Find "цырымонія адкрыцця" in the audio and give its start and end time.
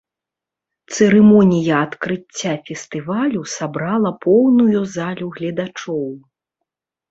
0.95-2.53